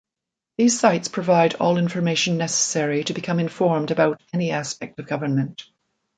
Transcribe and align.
These 0.57 0.79
sites 0.79 1.09
provide 1.09 1.53
all 1.53 1.77
information 1.77 2.39
necessary 2.39 3.03
to 3.03 3.13
become 3.13 3.39
informed 3.39 3.91
about 3.91 4.19
any 4.33 4.49
aspect 4.49 4.97
of 4.99 5.05
government. 5.05 5.63